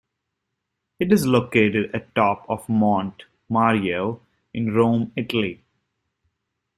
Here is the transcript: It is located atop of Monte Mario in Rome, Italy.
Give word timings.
It 0.99 1.13
is 1.13 1.27
located 1.27 1.93
atop 1.93 2.49
of 2.49 2.67
Monte 2.67 3.23
Mario 3.47 4.21
in 4.51 4.73
Rome, 4.73 5.11
Italy. 5.15 5.63